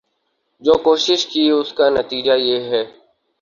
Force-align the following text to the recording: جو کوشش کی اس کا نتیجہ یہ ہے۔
جو 0.61 0.73
کوشش 0.83 1.25
کی 1.27 1.43
اس 1.49 1.73
کا 1.73 1.89
نتیجہ 1.89 2.35
یہ 2.39 2.59
ہے۔ 2.71 2.83